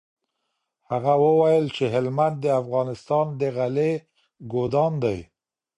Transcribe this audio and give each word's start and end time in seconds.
هغه 0.89 1.13
وویل 1.25 1.65
چي 1.75 1.85
هلمند 1.93 2.35
د 2.41 2.45
افغانستان 2.61 3.25
د 3.39 3.41
غلې 3.55 3.91
ګودام 4.51 4.93
دی. 5.03 5.19